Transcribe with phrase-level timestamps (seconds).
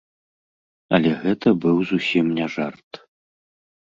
[0.97, 3.01] Але гэта быў зусім не жарт.